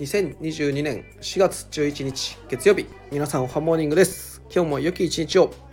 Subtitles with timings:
[0.00, 2.86] 2022年4月11日月曜日。
[3.12, 4.40] 皆さんおはモーニングです。
[4.50, 5.69] 今日も良き一日を。